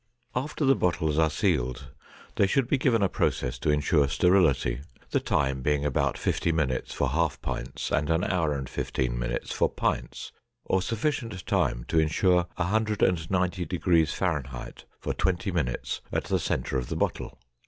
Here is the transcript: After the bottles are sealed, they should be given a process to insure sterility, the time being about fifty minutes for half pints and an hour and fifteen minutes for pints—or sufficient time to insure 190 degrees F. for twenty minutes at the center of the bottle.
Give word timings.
After 0.35 0.65
the 0.65 0.73
bottles 0.73 1.19
are 1.19 1.29
sealed, 1.29 1.91
they 2.35 2.47
should 2.47 2.67
be 2.67 2.79
given 2.79 3.03
a 3.03 3.07
process 3.07 3.59
to 3.59 3.69
insure 3.69 4.07
sterility, 4.07 4.81
the 5.11 5.19
time 5.19 5.61
being 5.61 5.85
about 5.85 6.17
fifty 6.17 6.51
minutes 6.51 6.91
for 6.91 7.09
half 7.09 7.39
pints 7.43 7.91
and 7.91 8.09
an 8.09 8.23
hour 8.23 8.51
and 8.51 8.67
fifteen 8.67 9.19
minutes 9.19 9.51
for 9.51 9.69
pints—or 9.69 10.81
sufficient 10.81 11.45
time 11.45 11.83
to 11.87 11.99
insure 11.99 12.47
190 12.55 13.63
degrees 13.65 14.19
F. 14.19 14.85
for 14.99 15.13
twenty 15.13 15.51
minutes 15.51 16.01
at 16.11 16.23
the 16.23 16.39
center 16.39 16.79
of 16.79 16.89
the 16.89 16.95
bottle. 16.95 17.37